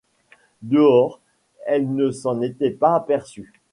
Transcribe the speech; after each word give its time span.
Dehors, 0.63 1.19
elle 1.67 1.93
ne 1.93 2.09
s’en 2.09 2.41
était 2.41 2.71
pas 2.71 2.95
aperçue. 2.95 3.53